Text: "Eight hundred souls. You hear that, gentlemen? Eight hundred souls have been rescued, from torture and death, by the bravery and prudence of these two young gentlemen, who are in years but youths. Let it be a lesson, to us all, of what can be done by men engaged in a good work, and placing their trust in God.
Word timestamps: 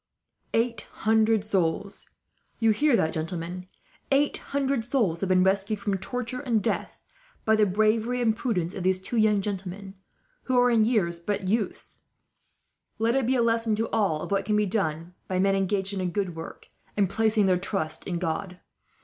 "Eight 0.55 0.87
hundred 1.05 1.43
souls. 1.45 2.07
You 2.57 2.71
hear 2.71 2.95
that, 2.95 3.13
gentlemen? 3.13 3.67
Eight 4.11 4.37
hundred 4.37 4.83
souls 4.83 5.19
have 5.19 5.29
been 5.29 5.43
rescued, 5.43 5.79
from 5.79 5.99
torture 5.99 6.39
and 6.39 6.63
death, 6.63 6.99
by 7.45 7.55
the 7.55 7.67
bravery 7.67 8.19
and 8.19 8.35
prudence 8.35 8.73
of 8.73 8.81
these 8.81 8.97
two 8.97 9.17
young 9.17 9.41
gentlemen, 9.41 9.93
who 10.45 10.57
are 10.59 10.71
in 10.71 10.85
years 10.85 11.19
but 11.19 11.47
youths. 11.47 11.99
Let 12.97 13.15
it 13.15 13.27
be 13.27 13.35
a 13.35 13.43
lesson, 13.43 13.75
to 13.75 13.85
us 13.89 13.93
all, 13.93 14.21
of 14.23 14.31
what 14.31 14.43
can 14.43 14.55
be 14.55 14.65
done 14.65 15.13
by 15.27 15.37
men 15.37 15.53
engaged 15.55 15.93
in 15.93 16.01
a 16.01 16.07
good 16.07 16.35
work, 16.35 16.69
and 16.97 17.07
placing 17.07 17.45
their 17.45 17.59
trust 17.59 18.07
in 18.07 18.17
God. 18.17 18.59